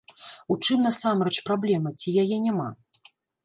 У 0.55 0.57
чым 0.65 0.79
насамрэч 0.87 1.35
праблема, 1.51 1.95
ці 2.01 2.17
яе 2.25 2.43
няма? 2.51 2.69